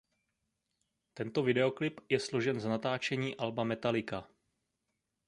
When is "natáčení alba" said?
2.65-3.63